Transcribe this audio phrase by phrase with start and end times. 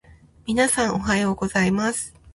[0.47, 2.15] 皆さん、おはようございます。